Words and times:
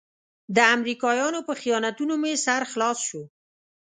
د 0.55 0.57
امريکايانو 0.75 1.39
په 1.47 1.53
خیانتونو 1.61 2.13
مې 2.21 2.33
سر 2.45 2.61
خلاص 2.71 2.97
شو. 3.07 3.23